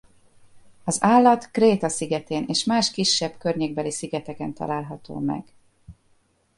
Az 0.83 1.03
állat 1.03 1.51
Kréta 1.51 1.89
szigetén 1.89 2.45
és 2.47 2.63
más 2.63 2.91
kisebb 2.91 3.37
környékbeli 3.37 3.91
szigeteken 3.91 4.53
található 4.53 5.19
meg. 5.19 5.53